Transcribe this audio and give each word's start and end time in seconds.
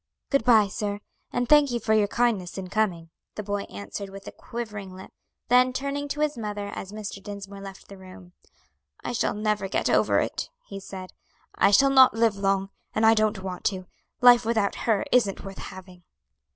"Good 0.31 0.43
bye, 0.43 0.67
sir; 0.67 0.99
and 1.31 1.47
thank 1.47 1.69
you 1.69 1.79
for 1.79 1.93
your 1.93 2.07
kindness 2.07 2.57
in 2.57 2.69
coming," 2.69 3.11
the 3.35 3.43
boy 3.43 3.65
answered 3.65 4.09
with 4.09 4.25
a 4.25 4.31
quivering 4.31 4.95
lip. 4.95 5.11
Then, 5.47 5.71
turning 5.73 6.07
to 6.07 6.21
his 6.21 6.35
mother, 6.39 6.71
as 6.73 6.91
Mr. 6.91 7.21
Dinsmore 7.21 7.61
left 7.61 7.87
the 7.87 7.99
room, 7.99 8.33
"I 9.03 9.11
shall 9.13 9.35
never 9.35 9.67
get 9.67 9.91
over 9.91 10.17
it," 10.19 10.49
he 10.65 10.79
said. 10.79 11.13
"I 11.53 11.69
shall 11.69 11.91
not 11.91 12.15
live 12.15 12.35
long, 12.35 12.71
and 12.95 13.05
I 13.05 13.13
don't 13.13 13.43
want 13.43 13.63
to; 13.65 13.85
life 14.21 14.43
without 14.43 14.73
her 14.89 15.05
isn't 15.11 15.43
worth 15.45 15.59
having." 15.59 16.01